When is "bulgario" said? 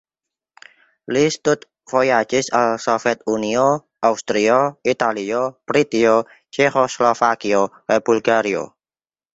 8.11-8.69